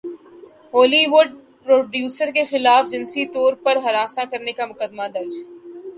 Holi 0.73 1.03
would 1.11 1.27
producer 1.65 2.31
کےخلاف 2.33 2.89
جنسی 2.91 3.25
طور 3.33 3.53
پر 3.63 3.75
ہراساں 3.75 4.25
کرنے 4.31 4.51
کا 4.51 4.65
مقدمہ 4.65 5.07
درج 5.13 5.33